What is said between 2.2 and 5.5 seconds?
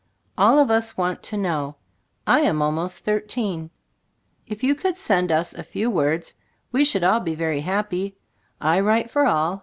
I am almost thir teen. If you could send